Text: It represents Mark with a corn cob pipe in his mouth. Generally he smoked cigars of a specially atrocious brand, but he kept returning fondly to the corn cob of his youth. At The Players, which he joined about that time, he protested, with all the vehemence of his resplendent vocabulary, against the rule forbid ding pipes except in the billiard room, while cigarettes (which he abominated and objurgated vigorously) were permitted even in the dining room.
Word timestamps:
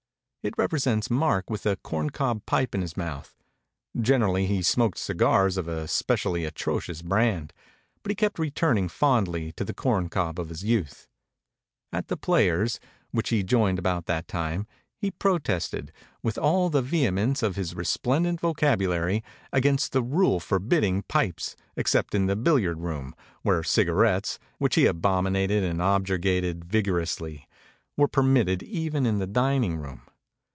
It 0.43 0.57
represents 0.57 1.11
Mark 1.11 1.51
with 1.51 1.67
a 1.67 1.75
corn 1.75 2.09
cob 2.09 2.47
pipe 2.47 2.73
in 2.73 2.81
his 2.81 2.97
mouth. 2.97 3.35
Generally 3.95 4.47
he 4.47 4.63
smoked 4.63 4.97
cigars 4.97 5.55
of 5.55 5.67
a 5.67 5.87
specially 5.87 6.45
atrocious 6.45 7.03
brand, 7.03 7.53
but 8.01 8.09
he 8.09 8.15
kept 8.15 8.39
returning 8.39 8.89
fondly 8.89 9.51
to 9.51 9.63
the 9.63 9.75
corn 9.75 10.09
cob 10.09 10.39
of 10.39 10.49
his 10.49 10.63
youth. 10.63 11.07
At 11.93 12.07
The 12.07 12.17
Players, 12.17 12.79
which 13.11 13.29
he 13.29 13.43
joined 13.43 13.77
about 13.77 14.07
that 14.07 14.27
time, 14.27 14.65
he 14.97 15.11
protested, 15.11 15.91
with 16.23 16.39
all 16.39 16.71
the 16.71 16.81
vehemence 16.81 17.43
of 17.43 17.55
his 17.55 17.75
resplendent 17.75 18.39
vocabulary, 18.39 19.23
against 19.53 19.91
the 19.91 20.01
rule 20.01 20.39
forbid 20.39 20.79
ding 20.81 21.01
pipes 21.03 21.55
except 21.75 22.15
in 22.15 22.25
the 22.25 22.35
billiard 22.35 22.79
room, 22.81 23.13
while 23.43 23.61
cigarettes 23.61 24.39
(which 24.57 24.73
he 24.73 24.87
abominated 24.87 25.63
and 25.63 25.83
objurgated 25.83 26.65
vigorously) 26.65 27.47
were 27.95 28.07
permitted 28.07 28.63
even 28.63 29.05
in 29.05 29.19
the 29.19 29.27
dining 29.27 29.77
room. 29.77 30.01